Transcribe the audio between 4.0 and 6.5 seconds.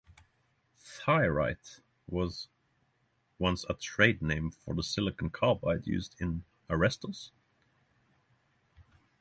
name for the silicon carbide used in